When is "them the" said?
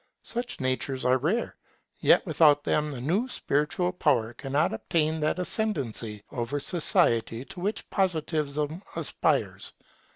2.63-2.99